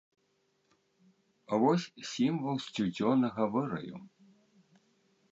[1.63, 3.95] Вось сімвал сцюдзёнага выраю.